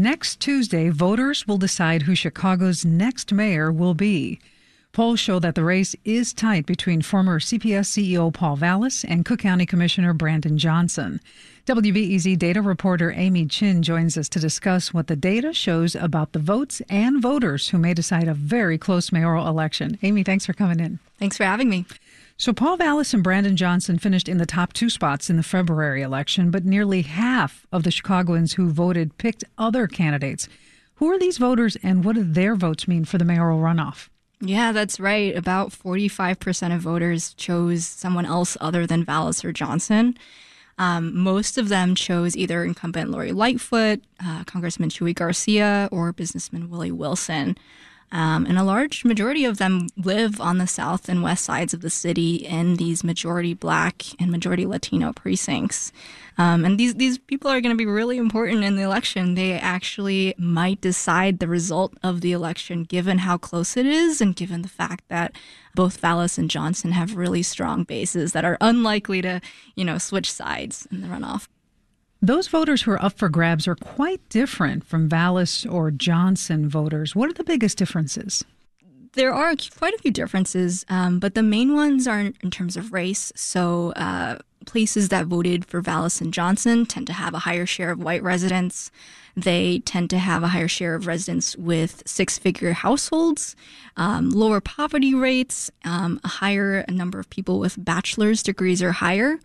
[0.00, 4.40] Next Tuesday, voters will decide who Chicago's next mayor will be.
[4.92, 9.40] Polls show that the race is tight between former CPS CEO Paul Vallas and Cook
[9.40, 11.20] County Commissioner Brandon Johnson.
[11.66, 16.38] WBEZ data reporter Amy Qin joins us to discuss what the data shows about the
[16.38, 19.98] votes and voters who may decide a very close mayoral election.
[20.02, 20.98] Amy, thanks for coming in.
[21.18, 21.84] Thanks for having me.
[22.40, 26.00] So, Paul Vallas and Brandon Johnson finished in the top two spots in the February
[26.00, 30.48] election, but nearly half of the Chicagoans who voted picked other candidates.
[30.94, 34.08] Who are these voters and what do their votes mean for the mayoral runoff?
[34.40, 35.36] Yeah, that's right.
[35.36, 40.16] About 45% of voters chose someone else other than Vallas or Johnson.
[40.78, 46.70] Um, most of them chose either incumbent Lori Lightfoot, uh, Congressman Chuy Garcia, or businessman
[46.70, 47.58] Willie Wilson.
[48.12, 51.80] Um, and a large majority of them live on the south and west sides of
[51.80, 55.92] the city in these majority black and majority Latino precincts.
[56.36, 59.34] Um, and these, these people are going to be really important in the election.
[59.34, 64.34] They actually might decide the result of the election given how close it is and
[64.34, 65.36] given the fact that
[65.74, 69.40] both Vallas and Johnson have really strong bases that are unlikely to,
[69.76, 71.46] you know, switch sides in the runoff.
[72.22, 77.16] Those voters who are up for grabs are quite different from Vallas or Johnson voters.
[77.16, 78.44] What are the biggest differences?
[79.14, 82.92] There are quite a few differences, um, but the main ones are in terms of
[82.92, 83.32] race.
[83.34, 87.90] So, uh, places that voted for Vallas and Johnson tend to have a higher share
[87.90, 88.90] of white residents.
[89.34, 93.56] They tend to have a higher share of residents with six figure households,
[93.96, 99.38] um, lower poverty rates, um, a higher number of people with bachelor's degrees or higher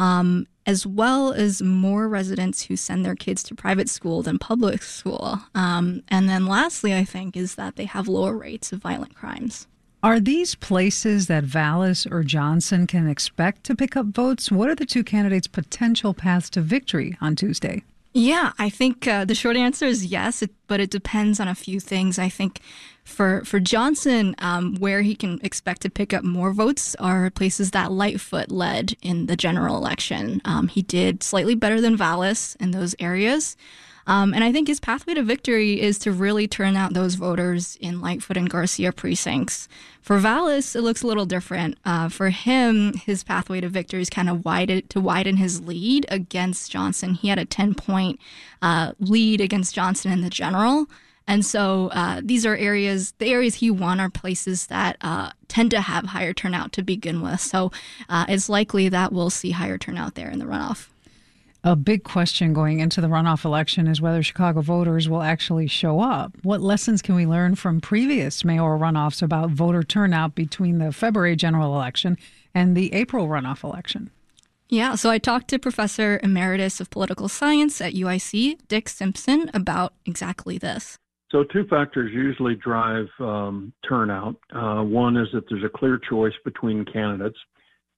[0.00, 4.82] um, as well as more residents who send their kids to private school than public
[4.82, 5.38] school.
[5.54, 9.66] Um, and then lastly, I think, is that they have lower rates of violent crimes.
[10.02, 14.50] Are these places that Vallas or Johnson can expect to pick up votes?
[14.50, 17.84] What are the two candidates' potential paths to victory on Tuesday?
[18.14, 21.54] Yeah, I think uh, the short answer is yes, it, but it depends on a
[21.54, 22.18] few things.
[22.18, 22.60] I think
[23.04, 27.72] for for Johnson, um, where he can expect to pick up more votes are places
[27.72, 30.40] that Lightfoot led in the general election.
[30.44, 33.56] Um, he did slightly better than Vallas in those areas.
[34.06, 37.76] Um, and I think his pathway to victory is to really turn out those voters
[37.80, 39.68] in Lightfoot and Garcia precincts.
[40.00, 41.78] For Vallas, it looks a little different.
[41.84, 46.72] Uh, for him, his pathway to victory is kind of to widen his lead against
[46.72, 47.14] Johnson.
[47.14, 48.18] He had a 10 point
[48.62, 50.86] uh, lead against Johnson in the general.
[51.30, 55.70] And so uh, these are areas, the areas he won are places that uh, tend
[55.70, 57.38] to have higher turnout to begin with.
[57.38, 57.70] So
[58.08, 60.88] uh, it's likely that we'll see higher turnout there in the runoff.
[61.62, 66.00] A big question going into the runoff election is whether Chicago voters will actually show
[66.00, 66.32] up.
[66.42, 71.36] What lessons can we learn from previous mayoral runoffs about voter turnout between the February
[71.36, 72.18] general election
[72.56, 74.10] and the April runoff election?
[74.68, 79.94] Yeah, so I talked to Professor Emeritus of Political Science at UIC, Dick Simpson, about
[80.04, 80.98] exactly this.
[81.30, 84.36] So, two factors usually drive um, turnout.
[84.52, 87.38] Uh, one is that there's a clear choice between candidates,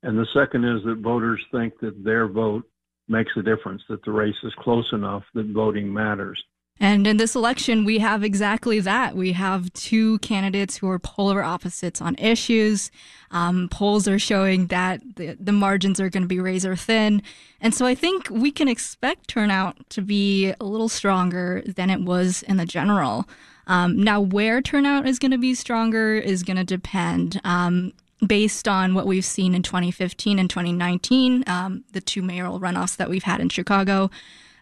[0.03, 2.65] and the second is that voters think that their vote
[3.09, 6.43] makes a difference, that the race is close enough that voting matters.
[6.81, 9.15] And in this election, we have exactly that.
[9.15, 12.91] We have two candidates who are polar opposites on issues.
[13.31, 17.22] Um, polls are showing that the, the margins are going to be razor thin.
[17.61, 22.00] And so I think we can expect turnout to be a little stronger than it
[22.00, 23.28] was in the general.
[23.66, 27.41] Um, now, where turnout is going to be stronger is going to depend.
[27.44, 27.93] Um,
[28.27, 33.11] based on what we've seen in 2015 and 2019, um, the two mayoral runoffs that
[33.11, 34.11] we've had in Chicago,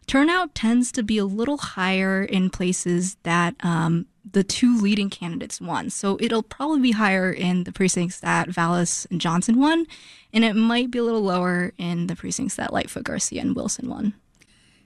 [0.06, 5.60] turnout tends to be a little higher in places that um, the two leading candidates
[5.60, 5.90] won.
[5.90, 9.86] So it'll probably be higher in the precincts that Vallas and Johnson won,
[10.32, 13.88] and it might be a little lower in the precincts that Lightfoot Garcia and Wilson
[13.88, 14.14] won.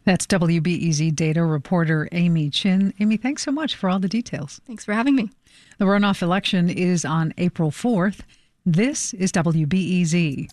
[0.05, 2.93] That's WBEZ data reporter Amy Qin.
[3.01, 4.61] Amy, thanks so much for all the details.
[4.67, 5.31] Thanks for having me.
[5.79, 8.21] The runoff election is on April 4th.
[8.67, 10.49] This is WBEZ.